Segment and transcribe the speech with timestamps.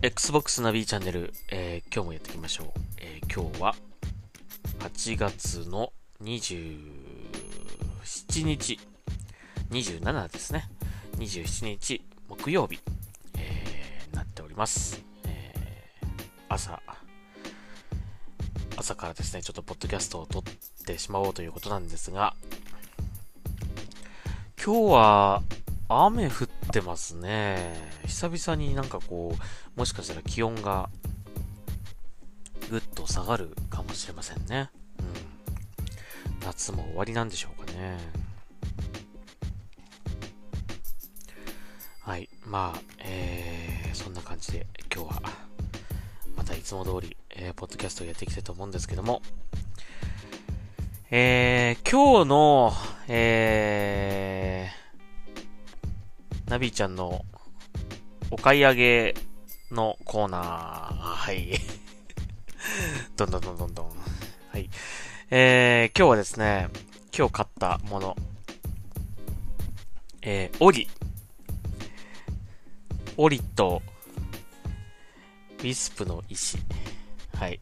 [0.00, 2.68] Xbox ナビチャンネル、えー今日もやっていきましょう。
[2.98, 3.74] えー今日は
[4.78, 6.78] 8月の27
[8.44, 8.78] 日、
[9.70, 10.68] 27ですね。
[11.16, 12.78] 27日木曜日、
[13.38, 15.02] えーなっております。
[15.26, 15.52] え
[16.48, 16.80] 朝、
[18.76, 20.42] 朝からですね、ちょっとポッドキャストを撮っ
[20.86, 22.36] てしまおうということなんですが、
[24.64, 25.42] 今日は
[25.88, 27.74] 雨降ってますね。
[28.06, 30.90] 久々になんかこう、もしかしたら気温が
[32.70, 34.70] ぐっと下がるかもしれませんね。
[34.98, 36.46] うん。
[36.46, 37.98] 夏も終わりなんでしょうかね。
[42.00, 42.28] はい。
[42.44, 45.22] まあ、えー、そんな感じで今日は、
[46.36, 49.22] またいつも通り、えー、ポッドキャストをやっていきたいと思うんですけども、
[51.10, 52.72] えー、今日の、
[53.08, 54.87] えー、
[56.48, 57.26] ナビーちゃんの
[58.30, 59.14] お買い上げ
[59.70, 60.94] のコーナー。
[60.94, 61.52] はい。
[63.16, 63.88] どんどんどんどんどん。
[64.50, 64.70] はい。
[65.30, 66.68] えー、今日はですね、
[67.16, 68.16] 今日買ったもの。
[70.22, 70.88] えー、オリ。
[73.18, 73.82] オリと、
[75.58, 76.56] ウィスプの石。
[77.34, 77.60] はい。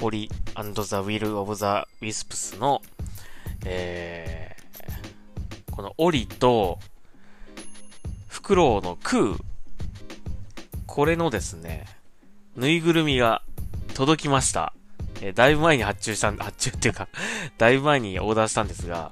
[0.00, 1.64] オリ and the will of the
[2.00, 2.82] wisps の、
[3.64, 6.80] えー、このオリと、
[8.44, 9.36] フクロウの空。
[10.84, 11.86] これのですね、
[12.56, 13.40] ぬいぐるみが
[13.94, 14.74] 届きました。
[15.22, 17.08] えーだいぶ前に発注したん、 発注っていうか、
[17.56, 19.10] だいぶ前にオーダーしたんですが、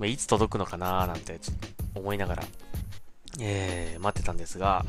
[0.00, 1.56] まあいつ届くのかなーなんてちょっ
[1.94, 2.44] と思いながら、
[3.38, 4.84] えー、待ってたんですが、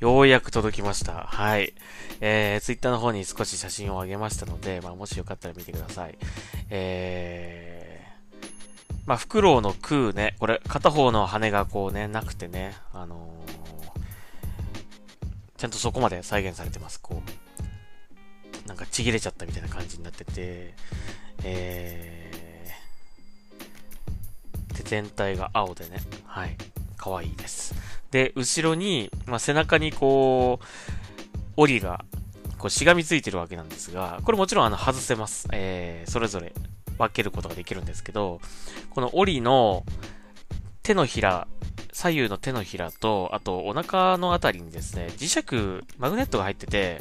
[0.00, 1.28] ようやく届きました。
[1.28, 1.74] はい。
[2.20, 6.18] えー、ツイッターの方に少し写真を上げましたので、まあ、もしよかったら見てください。
[6.70, 7.63] えー、
[9.06, 13.64] まあ、フクロウの空ね、これ、片方の羽がこうね、なくてね、あのー
[15.64, 17.00] ちゃんとそこまで再現されてます。
[17.00, 17.22] こ
[18.64, 20.74] う、なんかちぎれちゃったみたいな感じになってて、
[21.42, 26.54] えー、で、全体が青でね、はい、
[26.98, 27.74] 可愛いです。
[28.10, 30.64] で、後ろに、まあ、背中にこう、
[31.56, 32.04] 檻が、
[32.58, 35.48] こう、しがみついてるわけなんですが、これもちろんあの、外せます。
[35.52, 36.52] えー、それぞれ
[36.98, 38.40] 分けることができるんですけど、
[38.90, 39.84] この檻の
[40.82, 41.48] 手のひら、
[41.92, 47.00] 左右の手のひらと、あとお腹のあたりにですね、磁石、マグネットが入ってて、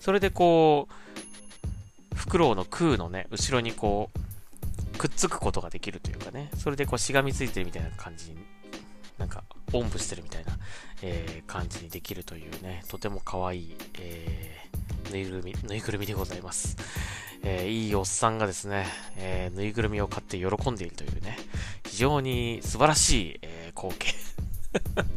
[0.00, 4.10] それでこう、フクロウの空のね、後ろにこ
[4.94, 8.38] う、くっつくことができるというかね、それでこうしがみついてるみたいな感じに、
[9.18, 10.52] なんか、おんぶしてるみたいな、
[11.02, 14.71] えー感じにできるというね、とても可愛い、えー
[15.12, 16.76] ぬいぐるみ、ぬいぐるみでございます。
[17.44, 18.86] えーいいおっさんがですね、
[19.16, 21.36] えーぬいぐるみを買って喜んでいるというね、
[21.86, 24.14] 非常に素晴らしい、えー光景。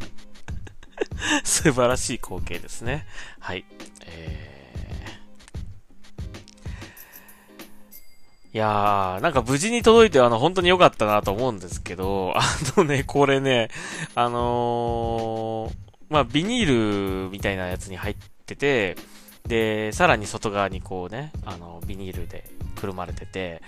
[1.44, 3.06] 素晴らしい光景ですね。
[3.40, 3.64] はい。
[4.06, 4.56] えー
[8.52, 12.42] いやー、なんか無事に届いてあの、本当に良かったなと思うんですけど、 あ
[12.78, 13.68] のね、これね、
[14.14, 18.96] あのーまあ、ビニールみたいなやつに入ってて、
[19.46, 22.44] で、さらに外側にこうね、あの、ビニールで
[22.76, 23.62] くるまれてて、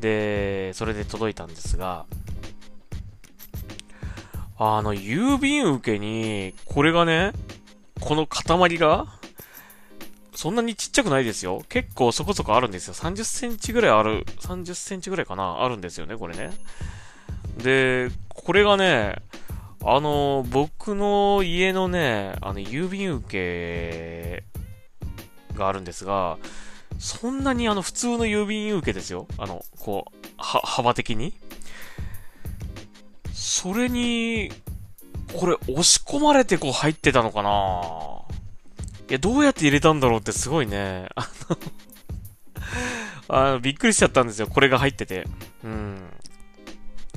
[0.00, 2.06] で、それで届いたんですが、
[4.58, 7.32] あの、郵便受けに、これがね、
[8.00, 9.06] この塊が、
[10.34, 11.62] そんなにちっちゃくないですよ。
[11.68, 12.94] 結構そこそこあるんですよ。
[12.94, 16.50] 30センチぐらいある、30センチぐらいかなあるんですよね、これね。
[17.58, 19.16] で、これがね、
[19.84, 24.51] あの、僕の家のね、あの、郵便受け
[25.56, 26.38] があるんですが、
[26.98, 29.26] そんなにあの、普通の郵便受けですよ。
[29.38, 31.32] あの、こう、は、幅的に。
[33.32, 34.50] それに、
[35.32, 37.50] これ押し込まれてこう入ってたのかな
[39.08, 41.08] いや、どうやって入れたんだろうってすごいね。
[41.16, 41.58] あの
[43.28, 44.46] あの、びっくりしちゃったんですよ。
[44.46, 45.26] これが入ってて。
[45.64, 45.98] うん。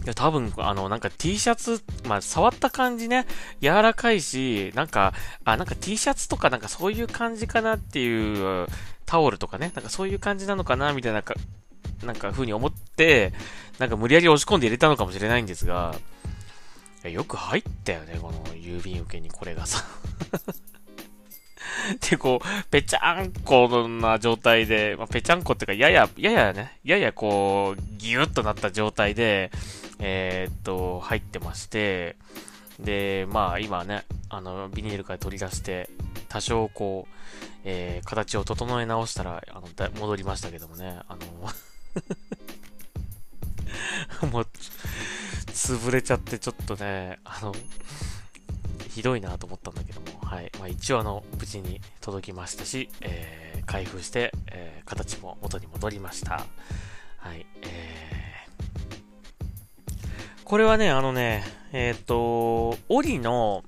[0.06, 3.26] いや、多分、あの、なんか T シャツ、まあ、触った感じね、
[3.60, 5.14] 柔らかいし、なんか、
[5.44, 8.68] あ、なんか T シャツとかなんかそういう感じかなっていう、
[9.08, 11.34] タオルとかね、なんかそういう感じなのかな、みたいなか、
[12.04, 13.34] なんか風に思って、
[13.80, 15.96] なんか無理やり押し込んで入れたのかもしれないんですが、
[17.04, 19.84] いやよく入ったよね、この郵便受けにこれがさ。
[22.10, 29.52] で、こう、ぺちゃんこな状態で、まあ、ぺちゃんこっていうか、やや、ややね、ややこう、ギュッとなった状態で、
[30.00, 32.18] えーっと、入ってまして、
[32.80, 35.90] で、まあ今ね、あの、ビニールから取り出して、
[36.30, 37.14] 多少こう、
[37.64, 39.68] えー形を整え直したら、あの、
[40.00, 41.26] 戻りましたけどもね、あの、
[44.30, 44.48] もう、
[45.48, 47.54] 潰れちゃってちょっとね、あの、
[48.96, 50.52] ひどいなと思ったんだけども、はい。
[50.58, 56.46] まあ、一応あの、無事に届きましたし、えー、開封して、えー、形も元に戻りました。
[57.18, 57.46] はい。
[57.64, 58.25] えー、
[60.46, 61.44] これはね、あのね、
[61.74, 63.64] えっ、と、オリの、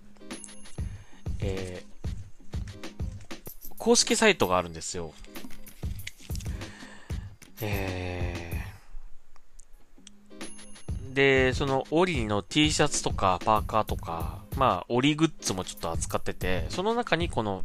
[1.40, 5.12] えー、公式サイトがあるんですよ。
[7.62, 17.64] えー、で、そのオリの T シャツとかパーカーとか、まあ、オリグッズもちょっと扱ってて、その中にこの、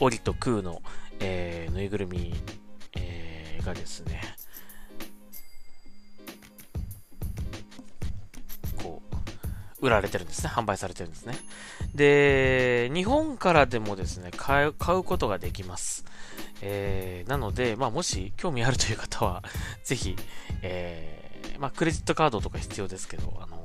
[0.00, 0.82] オリとクーの、
[1.20, 2.34] えー、ぬいぐるみ、
[2.96, 4.35] えー、がですね、
[9.86, 10.50] 売られてるんですね。
[10.50, 11.38] 販売されてるんですね。
[11.94, 14.72] で、日本からでもですね、買う
[15.04, 16.04] ことができます。
[16.60, 19.42] えー、なので、まあ、もし興味あるという方は、
[19.84, 20.16] ぜひ、
[20.62, 23.64] えー、まあ、クレジットカードとか必要ですけど、あの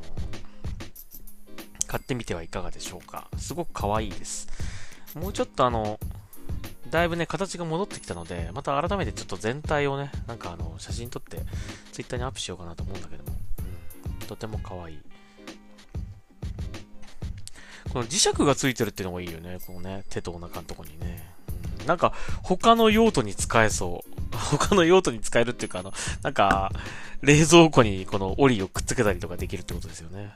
[1.80, 3.28] ー、買ってみてはいかがでしょうか。
[3.38, 4.48] すごく可愛いです。
[5.16, 6.00] もうちょっとあの、
[6.90, 11.38] だいぶね、形が戻ってきたので、また改めてちょっと全体をね、なんかあの、写真撮って、
[11.94, 13.38] ツイッターにアップしようかなと思うんだけども、
[14.20, 15.11] うん、とても可愛い。
[17.92, 21.24] この磁石がついてるっていうのがいいよね、このね、手とお腹のとこにね。
[21.36, 21.42] うん
[21.86, 24.12] なんか、他の用途に使えそう。
[24.58, 26.72] 他の用途に使えるっていうか、あの、なんか、
[27.22, 30.20] 冷蔵庫にこのオリをくっつけたりとかできるってことですよね。
[30.20, 30.32] はい。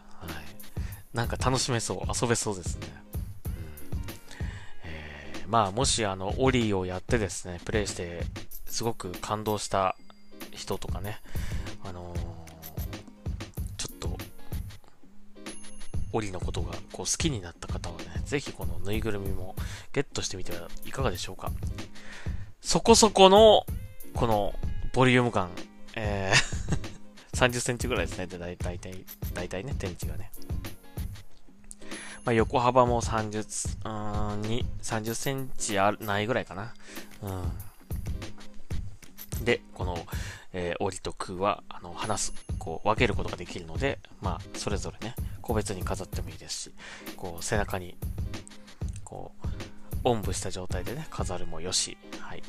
[1.14, 1.98] なんか楽しめそう。
[2.22, 2.88] 遊べそうですね。
[3.46, 4.02] うん
[4.86, 8.26] え、まあ、もしあの、オリーをやってですね、プレイして、
[8.66, 9.96] すごく感動した
[10.52, 11.20] 人とかね、
[16.16, 19.56] オリのことがこう好きになった方はね、ぜひこのぬいぐるみも
[19.92, 21.52] ゲットしてみてはいかがでしょうか。
[22.62, 23.66] そこそこの、
[24.14, 24.56] この、
[24.94, 25.50] ボリューム感、
[25.96, 26.86] えー
[27.36, 28.28] 30センチぐらいですね。
[28.28, 28.80] で、だいたい、
[29.34, 30.32] だいたいね、天地がね。
[32.24, 36.74] まあ、横幅も30、うん、に、30センチあないぐらいかな。
[37.22, 37.30] う
[39.42, 39.46] ん。
[39.46, 39.98] で、この、
[40.54, 45.14] えー、オリと空は、あの、話す、こう、分けることができるので、まあ、それぞれね、
[45.46, 46.72] 個別に飾ってもいいですし、
[47.16, 47.96] こう、背中に
[49.04, 49.48] こう、
[50.04, 52.42] おんぶした状態でね、飾るもよし、はい。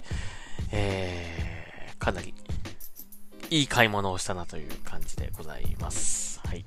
[0.73, 2.35] えー、かなり、
[3.51, 6.41] いい買い物をしたなという感じでございます。
[6.47, 6.65] はい。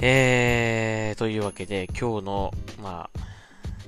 [0.00, 3.20] えー、というわけで、今日の、まあ、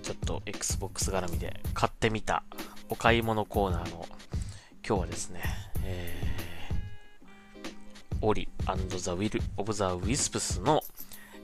[0.03, 2.43] ちょっと Xbox 絡みで買ってみた
[2.89, 4.07] お買い物コーナーの
[4.87, 5.41] 今日はですね、
[5.85, 6.14] えー、
[8.25, 10.83] オリ &The Will of the Wisps の、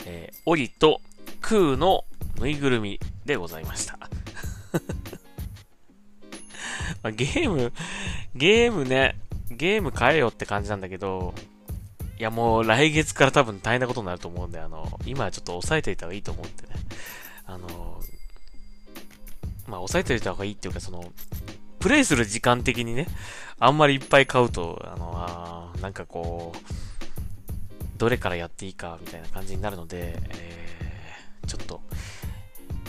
[0.06, 1.02] えー、オリと
[1.42, 2.04] クーの
[2.40, 3.98] ぬいぐるみでございました。
[7.02, 7.72] ま、ゲーム、
[8.34, 9.16] ゲームね、
[9.50, 11.34] ゲーム買えよって感じなんだけど、
[12.18, 16.68] いやもう来月から多分大変なことになると思うんで、あの、今はちょっと抑えておいた方がいいと思うんでね。
[17.44, 18.00] あの、
[19.66, 21.12] まあ抑えておいた方がいいっていうか、その、
[21.80, 23.08] プレイする時間的にね、
[23.58, 31.80] あんまりいっぱい買うと、あの、あなんかこう、どれからやっていいかみたいな感じになるので、えー、ちょっと、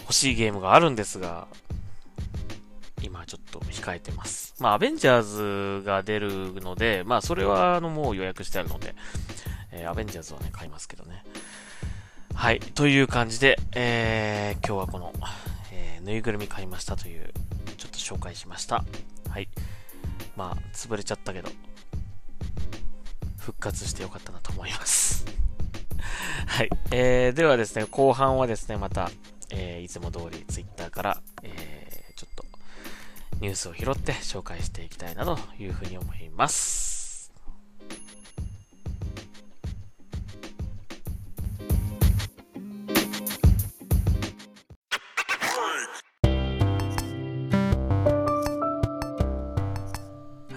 [0.02, 1.48] 欲しいゲームがあるんですが、
[3.02, 4.56] 今ちょっと控えてます。
[4.60, 8.94] まあ、アベンジャーズが出るので、まあ、それは、あの、もう予約してあるので、
[9.72, 11.24] えー、アベンジャーズはね、買いますけどね。
[12.34, 12.60] はい。
[12.60, 15.14] という感じで、えー、今日はこの、
[15.72, 17.32] えー、ぬいぐるみ買いましたという、
[18.12, 18.84] 紹介しました。
[19.30, 19.48] はい。
[20.36, 21.50] まあ、潰れちゃったけど、
[23.38, 25.26] 復活してよかったなと思います。
[26.48, 26.70] はい。
[26.92, 29.10] えー、ではですね、後半はですね、また、
[29.50, 32.46] えー、いつも通り Twitter から、えー、ちょっと
[33.40, 36.91] ニュースを拾って紹介していきたいなというふうに思います。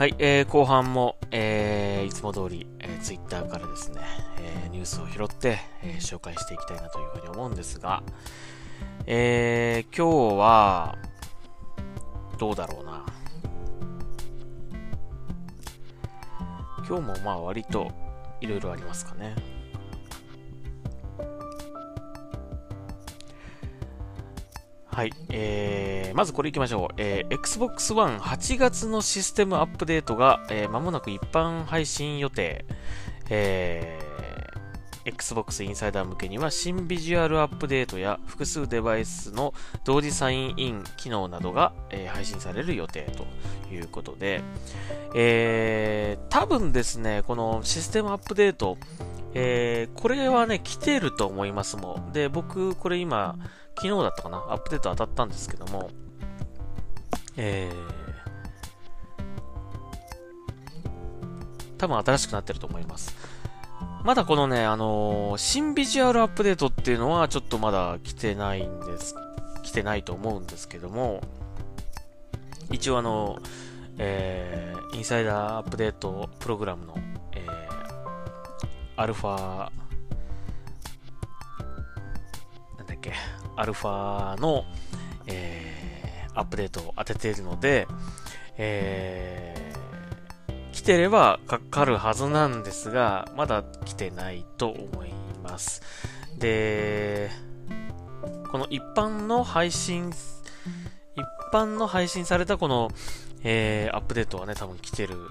[0.05, 4.03] はい、えー、後半も、えー、いつも通り、えー、Twitter からですね、
[4.39, 8.03] えー、ニュースを拾って、えー、紹介していきたいなというふうに思うんですが、
[9.07, 10.99] えー、今日は、
[12.39, 13.07] どうだろうな。
[16.87, 17.91] 今日もまあ割と
[18.43, 19.35] いろいろありますかね。
[24.85, 25.13] はい。
[25.31, 25.84] えー、
[26.15, 26.95] まずこれ行きましょう。
[26.97, 32.65] えー、Xbox One 8月のシステムアップデートが、えー、間もなく一般配信予定。
[33.29, 34.15] えー
[35.05, 39.53] Xbox インサイダー向けには新ビジュアルアップデートや複数デバイスの
[39.85, 43.27] 同時サインイン機能などが、えー、配信される予定と
[43.73, 44.43] いうことで、
[45.15, 48.79] えー、多分ですね、このシステムアップデート、
[49.35, 52.13] えー、これはね、来てると思いますもん。
[52.13, 53.37] で、僕、これ今、
[53.77, 55.91] 昨日だったかな、アップデート当たったんですけども、
[57.37, 57.75] えー、
[61.77, 63.15] 多分新しくなってると思います。
[64.05, 69.15] まだこのね、あのー、新ビジュアルアップデートっていうのはちょっとまだ来てないんです、
[69.63, 71.23] 来てないと思うんですけども、
[72.71, 73.39] 一応あの、
[73.97, 76.99] えー、インサイダーアップデートプログラムの、
[77.33, 77.51] えー、
[78.97, 79.71] アルファ、
[82.77, 83.15] なんだっけ、
[83.57, 84.67] アルファの、
[85.27, 85.84] えー、
[86.35, 87.87] アップデートを当てているので、
[88.57, 95.13] えー、来てればかかるはずなんですが、まだ来てないと思い
[95.43, 95.83] ます。
[96.39, 97.31] で、
[98.51, 102.91] この一般の配信、一般の配信されたこの、
[103.43, 105.29] えー、アップデートはね、多分来てる、もう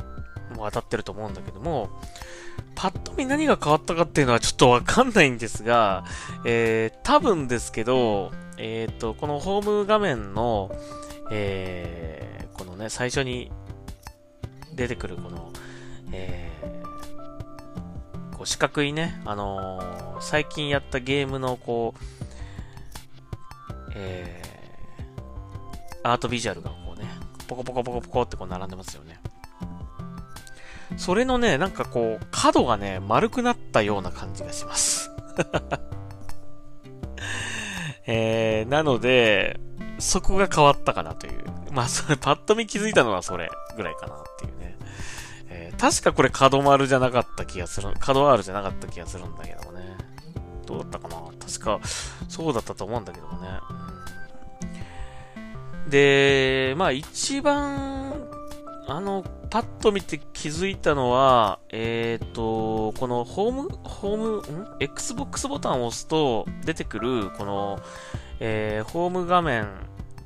[0.66, 1.90] 当たってると思うんだけども、
[2.76, 6.04] パッと見何が変わったかっていうのはちょっとわかんないんですが、
[6.46, 10.72] えー、多分ですけど、えっ、ー、と、このホーム画面の、
[11.32, 13.52] えー、このね、最初に
[14.76, 15.52] 出てくるこの、
[16.12, 22.04] えー、こう四角いね、あのー、最近やったゲームのこう、
[23.96, 27.08] えー、アートビジュアルがこうね、
[27.48, 29.20] ポコポコポコポコってこう並んでますよね。
[30.98, 35.12] それのね、なんかこう、角がね、丸くなったような感じがします
[38.06, 39.60] えー、なので、
[40.00, 41.44] そこが変わったかなという。
[41.72, 44.78] まあ、それ、パッと見気づいたのはそれぐらいかなっていうね。
[45.50, 49.98] えー、確かこれ角丸じゃなかった気がする、角 R じゃなかった気がするんだけどもね。
[50.66, 51.80] どうだったかな確か、
[52.28, 53.48] そうだったと思うんだけどもね。
[55.88, 57.93] で、まあ一番、
[58.88, 67.80] あの、パッと見て気づいたのは、えっ、ー、と、このホーム、ホーム、ん ?Xbox ボタンを押すと出てくる、この、
[68.40, 69.68] えー、ホーム画面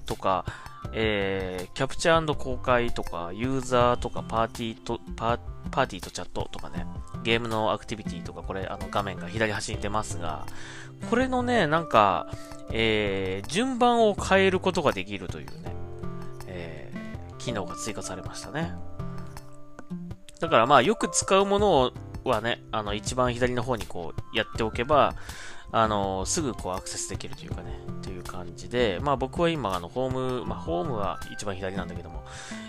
[0.06, 0.46] とか、
[0.94, 6.88] えー、キャプチャー公開とか、ユーザーとか、パーティーと、パー、パーティーとチャットとかね、
[7.24, 10.46] ゲームのアクティビティとか、これ、あの、画面が左端に出ますが、
[11.10, 12.28] これのね、なんか、
[12.72, 15.76] えー、順番を変えることができるというね、
[17.48, 18.74] 機能が追加されましたね。
[20.42, 21.94] だからまあよく使うもの
[22.26, 25.16] はね、あの一番左の方にこうやっておけば、
[25.72, 32.26] あのすぐこうアクセスできるというかね、という感じで、まあ僕は今あのホーム、まあホームは一番左なんだけども、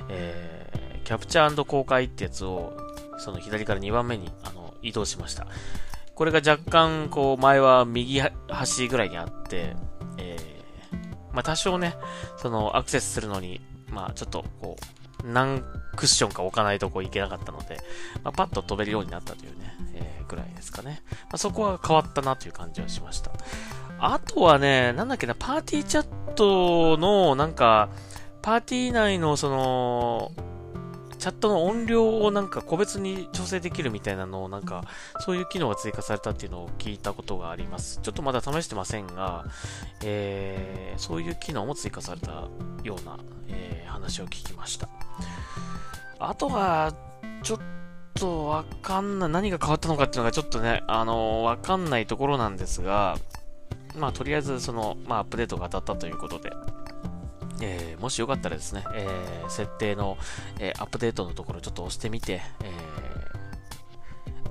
[0.08, 2.76] えー、キャプチャー公開ってやつを、
[3.18, 5.48] その左から2番目にあの移動しました。
[6.14, 9.74] これが若干こう前は右端ぐらいにあって、
[10.18, 11.96] えー、まあ多少ね、
[12.36, 14.76] そのアクセスするのに、まあちょっとこ
[15.24, 15.62] う、何
[15.96, 17.78] クッションか置かないとこういけなかったので、
[18.22, 21.02] まあ、パッと飛べるようになったというね、えー、ぐらいですかね。
[21.10, 23.32] まあ、そこは変わったなという感じはしました。
[23.98, 27.88] あとはね、なんだっけな、パーティーチャットの、なんか、
[28.42, 30.32] パーティー内のその、
[31.18, 34.84] チャットの音量をなんか個別に調整できるみたいなのをなんか、
[35.20, 38.00] そういう機能が追加されたっていうのを聞いたことがあります。
[38.02, 39.44] ちょっとまだ試してませんが、
[40.02, 42.48] えー、そういう機能も追加された
[42.84, 44.88] ような、えー、話を聞きました。
[46.20, 46.94] あとは、
[47.42, 47.58] ちょっ
[48.14, 53.16] とわかんない、何が変わったのかっていうのがちょっとね、あのー、わかんないところなんですが、
[53.96, 56.50] まあ、とりあえず、その、まあ、アップデートが当たったということで、
[57.60, 60.16] えー、もしよかったらですね、えー、設定の、
[60.58, 62.98] えー、アップデートのところちょっと押してみて、え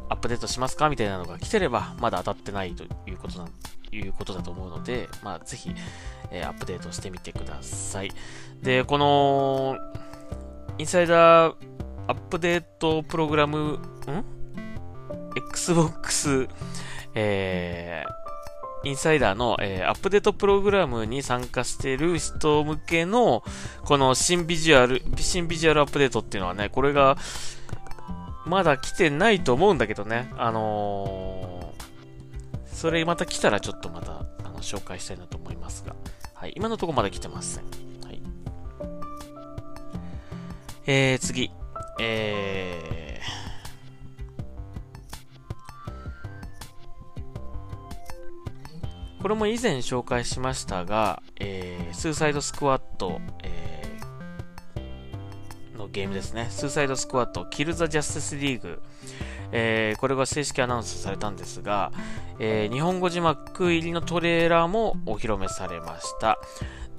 [0.10, 3.52] アップデートしますかみたいなのが来てれば、まだ当たってないということなん、
[3.92, 5.74] いうことだと思うので、まあ、ぜひ、
[6.32, 8.12] えアップデートしてみてください。
[8.62, 9.78] で、この、
[10.78, 11.56] インサイダー
[12.08, 13.80] アップデートプログラム、ん
[15.36, 16.48] ?Xbox、
[17.14, 18.27] えー、
[18.84, 23.44] インサイダーの、えー、アップデートプログラムに参加している人向けの、
[23.84, 27.18] この新ビジュアル、新ビジュアルアップデートっていうのはね、これが、
[28.46, 35.96] まだ来てないと思うんだけどね、あのー、それまた来たらちょっとまた、あの、紹介したいなと思いますが、
[36.34, 37.88] はい、今のところまだ来てません。
[40.90, 41.52] えー、次。
[42.00, 43.07] えー、
[49.22, 56.48] これも以前紹介しましたが、えー、スーサイドスクワット、えー、のゲームですね。
[56.50, 58.82] スーサイドスクワット、キル・ザ・ジャスティス・リーグ。
[59.52, 61.92] えー、これが正式アナウンスされたんですが、
[62.40, 66.38] えー、日本語字幕入りのトレーラーもお披露目されました。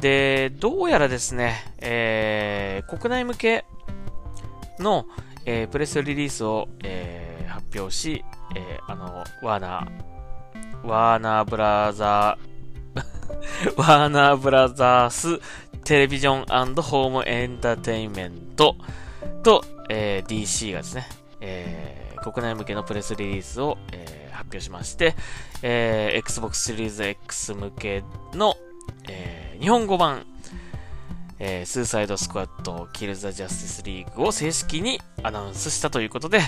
[0.01, 3.65] で、どうやらですね、えー、国内向け
[4.79, 5.07] の、
[5.45, 10.18] えー、プレスリリースを、えー、発表し、えー、あの、ワーナー、
[10.85, 15.41] ワーナーブラザー、ワーナーブラザース
[15.85, 18.77] テレビジョンホームエンターテインメント
[19.43, 21.07] と、えー、DC がですね、
[21.41, 25.15] えー、国内向けのプレスリリースを、えー、発表しまして、
[25.63, 28.05] えー、Xbox シリーズ X 向け
[28.35, 28.55] の、
[29.09, 30.27] えー、日本語版、
[31.39, 36.41] えー、スーサイドスクワット、キルザジャスティスリーグを正式にアナウンスしたということで、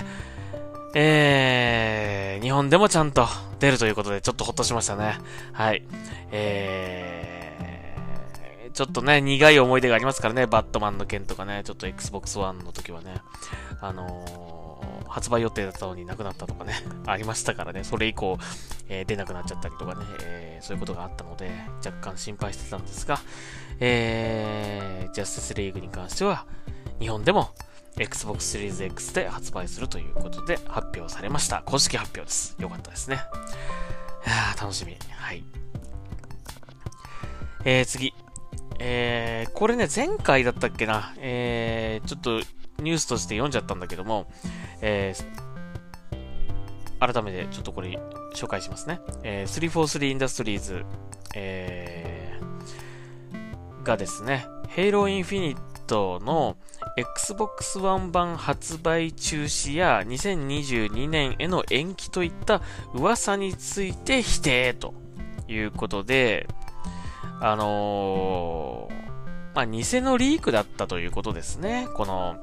[0.93, 3.27] えー、日本でもちゃんと
[3.59, 5.17] 出るということで、ちょっとほっとしましたね。
[5.53, 5.83] はい。
[6.31, 13.15] えー、ちょっとね、苦い思い出がありますからね、バットマンの件とかね、ちょっと Xbox One の時はね、
[13.79, 14.61] あのー
[15.11, 16.73] 発売予定だったのになくなったとかね、
[17.05, 18.37] ありましたからね、それ以降、
[18.87, 21.51] えー、出なくなっちゃったりとかね、えー、そういうことがあったので、
[21.85, 23.19] 若干心配してたんですが、
[23.81, 26.45] えー、ジャスティスリーグに関しては、
[26.99, 27.53] 日本でも
[27.97, 31.61] Xbox シリーズ X で発売するということで発表されました。
[31.65, 32.55] 公式発表です。
[32.59, 33.21] よかったですね。
[34.25, 34.97] いや楽しみ。
[35.11, 35.43] はい。
[37.65, 38.13] えー、次。
[38.79, 41.13] えー、これね、前回だったっけな。
[41.19, 42.39] えー、ちょっと
[42.81, 44.27] ニュースとして読んじゃったんだけども、
[44.81, 47.99] えー、改めてちょっとこれ
[48.33, 48.99] 紹介しますね。
[49.23, 50.85] えー、343 Industries、
[51.35, 56.57] えー、がですね、Halo Infinite の
[56.97, 62.61] Xbox One 版発売中止や2022年への延期といった
[62.93, 64.93] 噂について否定と
[65.47, 66.47] いうことで、
[67.39, 71.87] あのー、まあ、偽のリークだったということですね。
[71.95, 72.37] この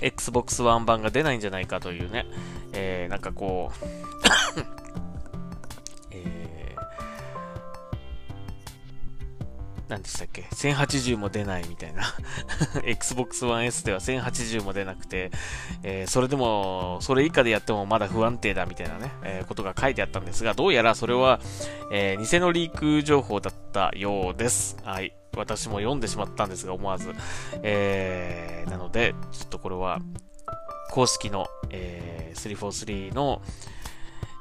[0.00, 2.26] Xbox One 版が出ないんじゃないかというね、
[2.72, 4.85] えー、なんかこう
[9.88, 12.02] 何でしたっけ ?1080 も出ないみたいな
[12.84, 15.30] Xbox One S では1080も出なくて、
[15.82, 21.40] えー、それでも、それ以下でやってもまだ不安定だみたいなね、えー、ことが書いてあったんですが、どうやらそれは、
[21.92, 24.76] えー、偽のリーク情報だったようです。
[24.82, 25.16] はい。
[25.36, 27.14] 私も読んでしまったんですが、思わず。
[27.62, 30.00] えー、なので、ちょっとこれは、
[30.90, 33.42] 公式の、えー、343の、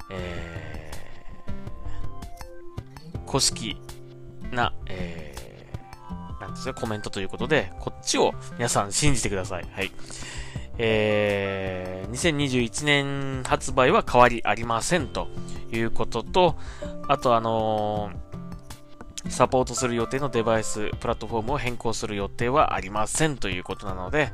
[0.09, 3.77] えー、公式
[4.51, 9.67] な、えー、なんですか、コメントということで、こっちを皆さん信じてください。
[9.71, 9.91] はい。
[10.77, 15.29] えー、2021年発売は変わりありませんと
[15.71, 16.55] いうことと、
[17.07, 18.25] あとあのー
[19.29, 24.31] サポートする予定のデバイス、プラットフォームを変更する予定はありませんということなので、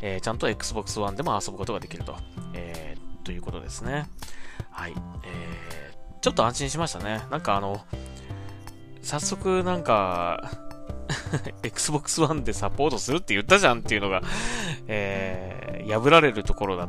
[0.00, 2.16] えー、ちゃんと Xbox One でも遊ぶことができると、
[2.54, 4.08] えー、ということですね。
[4.70, 4.94] はい。
[5.24, 7.22] えー、ちょっと安心しましたね。
[7.30, 7.84] なんかあの、
[9.02, 10.50] 早速なんか
[11.62, 14.22] Xbox One でサポートするって言ったじゃんっていうのが
[14.92, 16.88] えー、破られるところだ、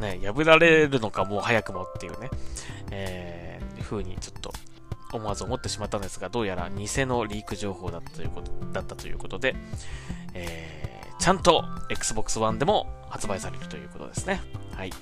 [0.00, 2.30] ね、破られるのかもう早くもっていうね、
[2.90, 4.50] えー、風にちょっと
[5.12, 9.54] 思わず思ってしまったんですが、どうやら偽のリーク情報だったということだったということで、
[10.32, 14.40] えー、ちゃんと Xbox One でも発売されるということですね。
[14.72, 14.92] はい。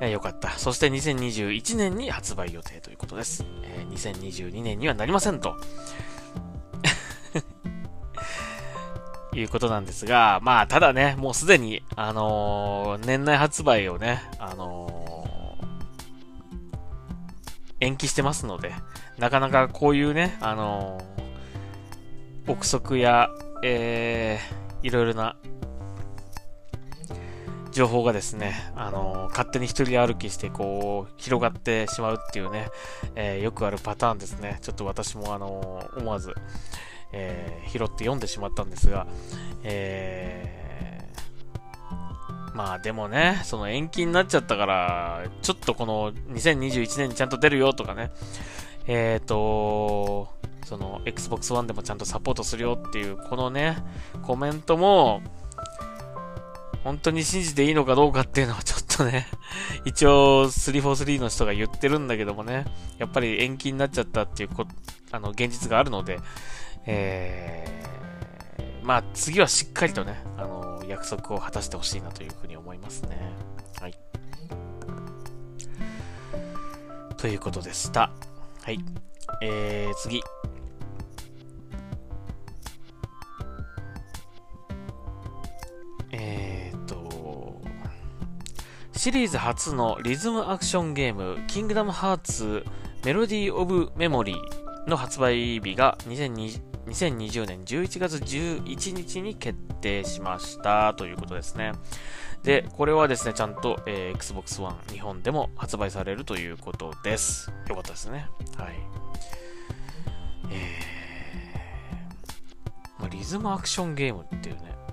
[0.00, 0.50] えー、よかった。
[0.50, 3.44] そして2021年に発売予定ということです。
[3.62, 5.56] えー、2022年にはなりませんと。
[9.34, 15.58] いうことなんですが、まあ、ただね、もうすでに、あのー、年内発売をね、あの
[17.80, 18.72] 延期してますので、
[19.18, 21.00] なかなかこういうね、あの、
[22.46, 23.28] 憶測や、
[23.62, 25.36] えー、いろいろな
[27.74, 32.68] 情報がですね、あの、勝手に一人歩きして、こう、広がってしまうっていうね、
[33.16, 34.58] えー、よくあるパターンですね。
[34.62, 36.32] ちょっと私も、あの、思わず、
[37.12, 39.08] えー、拾って読んでしまったんですが、
[39.64, 48.12] えー、まあでもね、その延期になっちゃったから、ちょっとこの2021年にちゃんと出るよとかね、
[48.86, 50.28] えっ、ー、と、
[50.64, 53.76] その Xbox One でもちゃんとサポートするよっていう、このね、
[54.22, 55.22] コメントも、
[56.84, 59.26] 本当に信じていいのかどうかっていうのはちょっとね、
[59.86, 62.66] 一応343の人が言ってるんだけどもね、
[62.98, 64.66] やっぱり延期になっちゃったっていうこ、
[65.10, 66.20] あの、現実があるので、
[66.86, 73.32] えー、まあ次はしっかりとね、あの、約束を果たしてほしいなというふうに思いますね。
[73.80, 73.94] はい。
[77.16, 78.12] ということでした。
[78.62, 78.78] はい。
[79.40, 80.22] えー、次。
[86.16, 86.63] えー、
[89.04, 92.64] シリーズ初のリズムアクションゲーム、キングダムハーツ
[93.04, 101.72] メロディー・オブ・メモリーの発売日が2020年11月11日に決定しましたということですね。
[102.44, 107.52] で、これはですね、ちゃんと、えー、Xbox One 日本でも発売されるということです。
[107.68, 108.26] よかったですね。
[108.56, 108.68] はい。
[110.50, 114.83] えー、まあ、リズムアクションゲームっていうね。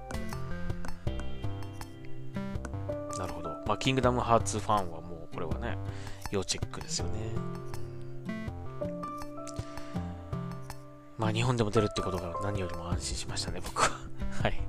[3.72, 5.78] まあ、キングダムハーツファンはもう、これはね、
[6.30, 7.12] 要チェックですよね。
[11.18, 13.92] まあ、日本でも出るってことが何よりも安心しましたね、僕は。
[14.44, 14.62] はい。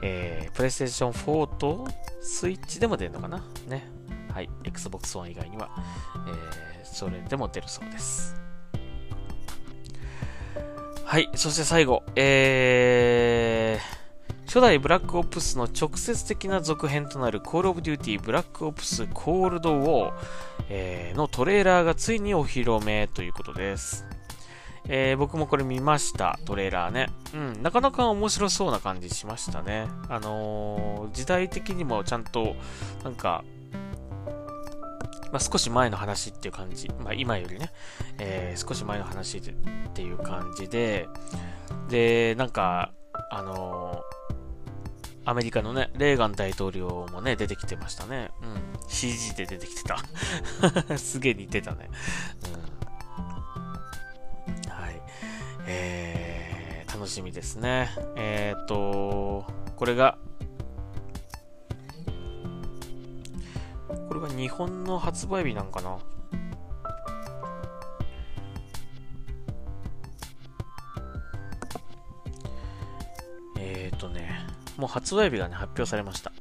[0.00, 1.86] えー、プレイステーション4と
[2.22, 3.44] スイッチでも出るのかな？
[3.66, 3.86] ね。
[4.32, 4.48] はい。
[4.64, 5.68] Xbox One 以外には、
[6.26, 8.34] えー、それでも出るそうです。
[11.04, 11.28] はい。
[11.34, 13.97] そして最後、えー、
[14.48, 20.14] 初代ブラックオプスの直接的な続編となる Call of Duty ブラックオプス Cold War、
[20.70, 24.06] えー、のトレーラーがついにお披露目ということです。
[24.88, 27.10] えー、僕もこれ見ました、トレーラーね。
[27.34, 29.86] うん、なかなか面白そうな感じしましたね。
[30.08, 32.56] あのー、時代的にもちゃんと、
[33.04, 33.44] なんか、
[35.30, 36.88] まあ、少し前の話っていう感じ。
[37.04, 37.70] まあ、今よりね、
[38.18, 39.42] えー、少し前の話っ
[39.92, 41.06] ていう感じで、
[41.90, 42.92] で、なんか、
[43.30, 44.00] あの
[45.28, 48.30] アメリカのね、レーガン大統領もね、出てきてましたね。
[48.40, 48.88] うん。
[48.88, 49.98] CG で出てきてた。
[50.96, 51.90] すげえ似てたね。
[54.56, 54.72] うん。
[54.72, 55.02] はい
[55.66, 57.90] えー、楽しみですね。
[58.16, 59.44] えっ、ー、と、
[59.76, 60.16] これが、
[64.08, 65.98] これが日本の発売日なんかな？
[73.58, 76.32] えっ、ー、とね、もう発売日がね、発表されました。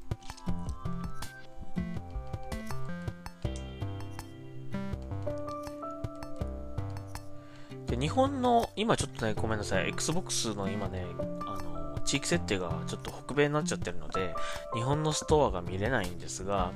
[7.88, 11.06] で日本の、今ちょっとね、ごめんなさい、Xbox の今ね、
[11.48, 14.36] あの、地域設定がちょっと北米になっちゃってるので、
[14.76, 16.74] 日本のストアが見れないんですが、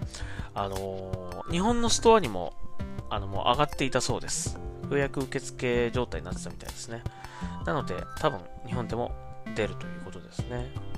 [0.53, 2.53] あの日本のストアにも、
[3.09, 4.57] あの、もう上がっていたそうです。
[4.89, 7.03] 予約受付状態になってたみたいですね。
[7.67, 9.11] なので、多分、日本でも
[9.55, 10.90] 出るということですね。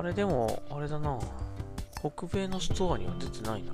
[0.00, 1.18] あれでも、あれだな。
[2.00, 3.72] 北米のストアには出てないな。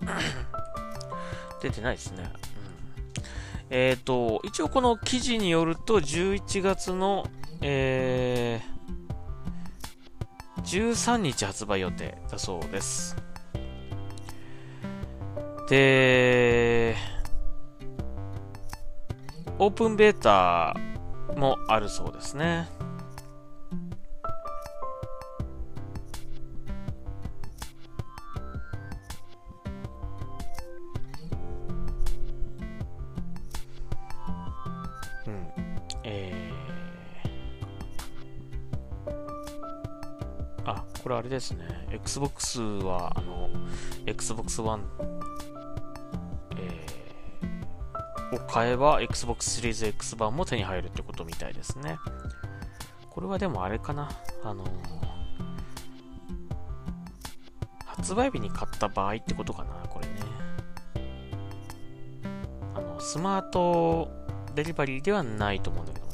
[1.62, 2.24] 出てないですね。
[2.24, 2.32] うん、
[3.70, 7.24] えっ、ー、と、一応この記事によると、11月の、
[7.60, 13.14] えー、13日発売予定だそうです。
[15.68, 16.96] で、
[19.60, 20.74] オープンベータ
[21.36, 22.74] もあるそうですね。
[41.36, 41.86] ですね。
[41.90, 43.50] Xbox は、あの、
[44.06, 44.82] Xbox One、
[46.56, 51.98] えー、を買えば Xbox シリーズ X 版も手に入るってことみたいですね。
[53.10, 54.08] これはでもあれかな。
[54.42, 54.64] あの
[57.84, 60.14] 発売日に買った場合ってことかな、これね。
[62.74, 64.10] あの、スマート
[64.54, 66.06] デリバリーではないと思うんだけど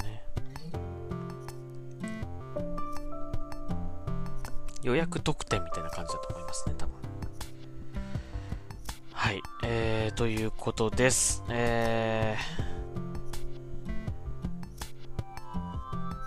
[4.82, 6.94] 予約特典みたいな感じだと思いますね、多分。
[9.12, 11.44] はい、えー、ということです。
[11.48, 12.36] え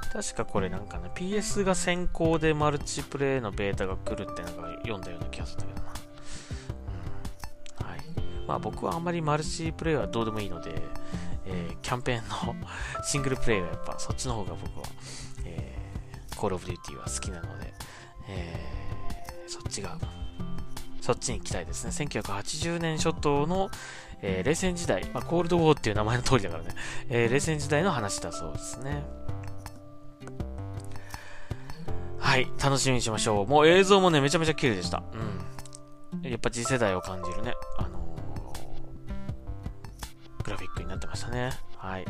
[0.10, 5.94] ー、確かこれなんかね、PS が先行でマルチプレイのベータが来るってなんか読んだような気がするんだけどな。
[7.84, 7.92] うん。
[7.92, 8.00] はい。
[8.48, 10.82] まあ僕はあんまりマルチプレイはどうでもいいので、
[11.46, 12.68] えー、キャンペーンの
[13.04, 14.86] シングルプレイはやっぱそっちの方が僕は、
[15.44, 17.74] えー、コールオブデューティーは好きなので、
[18.30, 19.98] えー、そっちが、
[21.02, 21.92] そっちに行きたいですね。
[21.92, 23.70] 1980年初頭の、
[24.22, 26.70] えー、冷戦時代、まあ、コールドウォーっていう名前の通りだからね、
[27.10, 29.04] えー、冷戦時代の話だそうですね。
[32.18, 33.48] はい、楽しみにしましょう。
[33.48, 35.04] もう映像もね、めちゃめちゃ綺麗でした。
[35.14, 36.30] うん。
[36.30, 38.18] やっぱ次世代を感じるね、あの、
[40.44, 41.52] グラフィックになってましたね。
[41.78, 42.06] はい。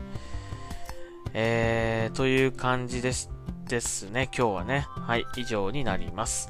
[1.33, 3.27] えー、という感じでし
[3.67, 4.85] ですね、今日はね。
[4.89, 6.49] はい、以上になります。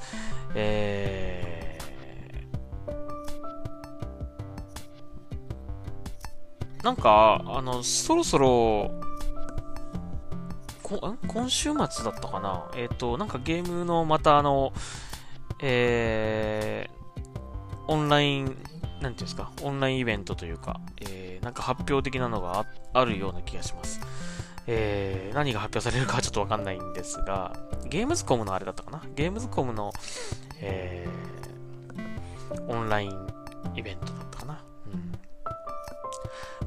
[0.54, 8.91] えー、なんか、あの、そろそろ、
[10.84, 12.69] こ今週末だったかな？
[12.75, 14.71] えっ、ー、と、なんかゲームのまたあの、
[15.62, 17.21] えー、
[17.88, 18.60] オンラインなんてい
[19.10, 23.99] うんですか、オンラインイベントというか、えー、なんか発表的なのがあるような気がします。
[24.67, 27.56] えー、何が発表されるかはちょっとわかんないんですが、
[27.88, 29.04] ゲームズコムのあれだったかな？
[29.15, 29.91] ゲームズコムの、
[30.60, 33.28] えー、オンライン
[33.75, 34.63] イベントだったかな？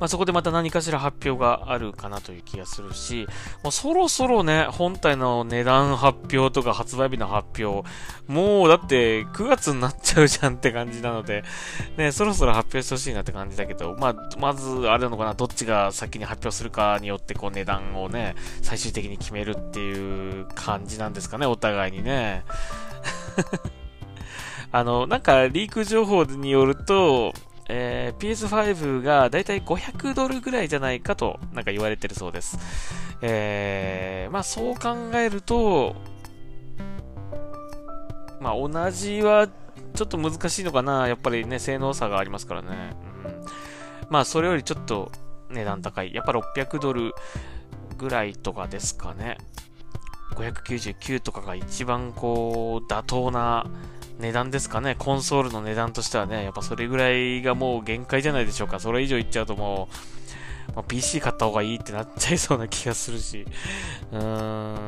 [0.01, 3.27] まあ、そこでまた何かしら発表があるかなという気がするし、
[3.63, 7.89] もうそろそろね、本体の値段発表とか発売日の発表、
[8.27, 11.45] もうだって9月になっちゃうじゃんって感じなので、
[11.97, 22.45] ね、そろそろ発表してほしいなって感じだけど、まあ、まずあれなのかな、どっちが先に発表するかによってこう値段をね、最終的に決めるっていう感じなんですかね、お互いにね。
[24.71, 27.33] あの、なんかリーク情報によると、
[27.69, 32.59] えー、PS5 がだいたい500ドルぐらいじゃないかとなんか言われてるそうです。
[33.21, 35.97] えー、まあそう考えると、
[38.41, 39.49] まあ同じは
[39.95, 41.09] ちょっと難しいのかな。
[41.09, 42.97] やっぱりね、性能差がありますからね。
[44.03, 45.13] うん、まあそれよりちょっと
[45.51, 46.15] 値段高い。
[46.15, 47.13] やっぱ600ドル
[47.99, 49.37] ぐらいとかですかね。
[50.37, 53.67] 599とかが一番こう妥当な
[54.19, 58.81] 値段ですかね、コンソールの値段としてはね、やっぱそれぐらいがもう限界じゃないでしょうか。
[58.81, 59.89] それ以上いっちゃうとも
[60.73, 63.47] う、まあ、PC 買った方がいいってなっちゃいそうな気がするし、
[64.13, 64.79] うー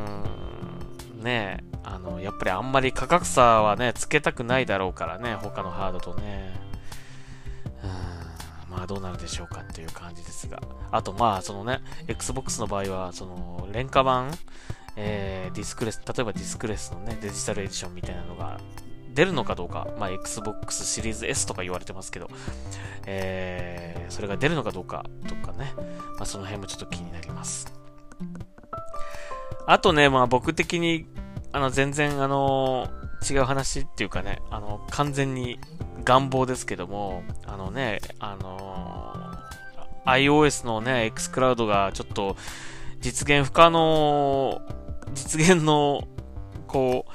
[1.21, 6.59] ん、ねあの、やっぱりあんまり価格差はね、つけたくないだろうからね、他のハードとね。
[7.85, 7.87] う
[8.73, 10.61] ん、まあどうなるでしょうかっていう感じですが。
[10.91, 14.33] あとまあ、そのね、Xbox の場合は、その、廉価版、
[14.97, 18.59] えー、ディスクレス、例えばディスクレスのね、デジタルエディションみたいなのが
[19.15, 22.29] 出るのかどうか、まあ、Xbox シリーズ S とか言われてますけど、
[23.07, 27.73] えー、それが出るのかどうかとかね、まあ、その辺もちょっと気になります。
[29.67, 31.07] あとね、まあ僕的に、
[31.53, 32.89] あの、全然、あの、
[33.29, 35.59] 違う話っていうかね、あの、完全に
[36.05, 39.33] 願望ですけども、あのね、あの、
[40.07, 42.37] iOS のね、xCloud がちょっと
[43.01, 44.61] 実現不可能、
[45.15, 46.03] 実現の、
[46.67, 47.11] こう、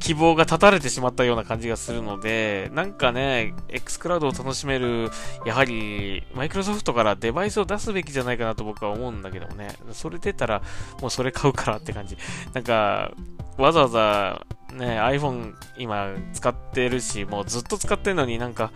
[0.00, 5.10] 希望が絶たれてしまったような感じがするので、なんかね、xCloud を楽しめる、
[5.44, 9.76] やはり、マイクロソフトからデバイスを出すべきじゃないかなと僕は思うんだけどもね。
[9.92, 10.62] それ出たら、
[11.00, 12.16] もうそれ買うからって感じ。
[12.54, 13.12] なんか、
[13.58, 18.72] わざわざ、ね、iPhone 今使ってるし、もうずっと使ってるのになんか、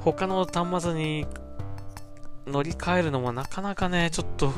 [0.00, 1.26] 他の端末に
[2.46, 4.52] 乗り換えるのもなかなかね、ちょっと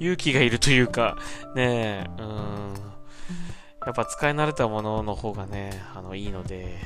[0.00, 1.16] 勇気がいるというか、
[1.54, 2.87] ねえ、うん。
[3.88, 6.76] やっぱ使い慣れたものの方がね、あの、いいので、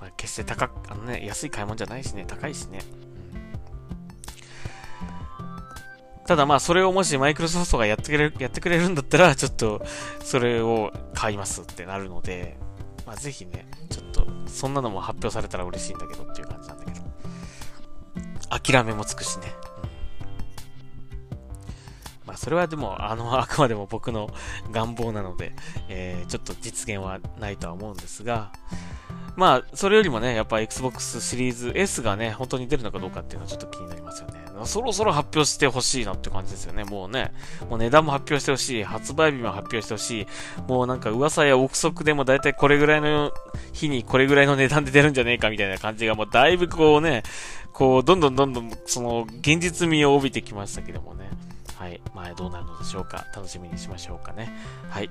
[0.00, 2.78] まあ、決して高く、あのね、安い買い物じゃないしね、高いしね。
[6.26, 9.84] ただまあ、それをもしマイクロソフトがやってくれる、やってくれるんだったら、ちょっと、
[10.20, 12.56] それを買いますってなるので、
[13.06, 17.04] まあ、ぜひね、ちょっと、そんなのも発表されたら嬉しいんだけどっていう感じなんだけど。
[18.48, 19.52] 諦めもつくしね。
[22.26, 24.30] まあ、それはでも、あの、 あくまでも僕の
[24.70, 25.52] 願望なので、
[25.88, 28.50] えー、ちょっと実現はないとは思うんですが、
[29.36, 34.44] まあ、それよりもね、やっぱ Xbox シリーズ S がね、本当に出るのかどうかっていうのはちょっと気になりますよね。
[34.64, 36.84] そろそろ発表してほしいなって感じですよね。
[36.84, 37.32] もうね、
[37.68, 40.26] もう値段も発表してほしい、発売日も発表してほしい、
[40.68, 43.32] もうなんか噂や憶測でもだいたいこれぐらいの
[43.72, 47.24] 日にこれぐらいの値段で出るんじゃねえかみたいな感じがもうだいぶこうね、
[47.72, 51.23] こう、どんどんどんどんその現実味を帯びてきましたけどもね。
[51.76, 52.00] はい。
[52.14, 53.26] まあ、どうなるのでしょうか。
[53.34, 54.52] 楽しみにしましょうかね。
[54.88, 55.10] はい。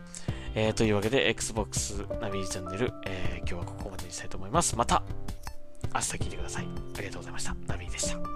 [0.56, 4.76] えー、というわけで、Xbox ナビチャンネル、えー、今日はここまでにしたいと思います。
[4.76, 5.04] また、
[5.93, 6.67] 明日聞いてください。
[6.95, 7.56] ありがとうございました。
[7.67, 8.33] ナビでした。